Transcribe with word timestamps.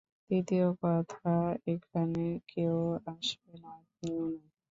তৃতীয় 0.29 0.67
কথা, 0.81 1.31
এখানে 1.67 2.23
কেউ 2.47 2.77
আসবে 3.11 3.53
না 3.61 3.69
আপনিও 3.79 4.23
নয়। 4.25 4.49